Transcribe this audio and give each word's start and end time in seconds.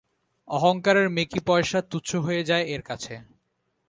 অহংকারের 0.47 1.07
মেকি 1.09 1.39
পয়সা 1.45 1.79
তুচ্ছ 1.81 2.09
হয়ে 2.15 2.43
যায় 2.43 2.65
এর 2.65 2.81
কাছে। 2.81 3.13